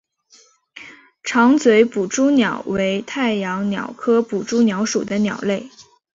[1.21, 5.69] 长嘴捕蛛鸟为太阳鸟科捕蛛鸟属的鸟类。